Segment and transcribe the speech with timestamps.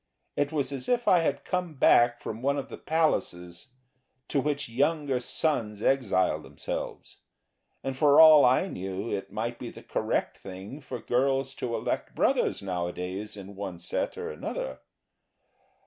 [0.35, 3.67] It was as if I had come back from one of the places
[4.29, 7.17] to which younger sons exile themselves,
[7.83, 12.15] and for all I knew it might be the correct thing for girls to elect
[12.15, 14.79] brothers nowadays in one set or another.